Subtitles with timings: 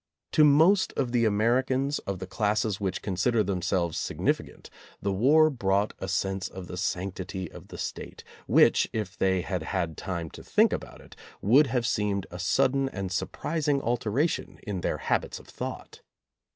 [0.31, 5.93] To most of the Americans of the classes which consider themselves significant the war brought
[5.99, 10.43] a sense of the sanctity of the State, which, if they had had time to
[10.43, 15.47] think about it, would have seemed a sudden and surprising alteration in their habits of
[15.47, 16.01] thought.